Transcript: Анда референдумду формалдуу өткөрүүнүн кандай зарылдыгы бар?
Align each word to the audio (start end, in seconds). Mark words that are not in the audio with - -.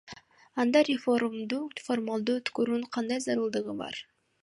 Анда 0.63 0.81
референдумду 0.91 1.83
формалдуу 1.89 2.37
өткөрүүнүн 2.41 2.91
кандай 2.99 3.25
зарылдыгы 3.31 3.81
бар? 3.85 4.05